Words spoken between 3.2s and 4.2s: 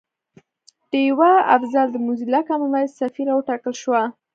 وټاکل شوه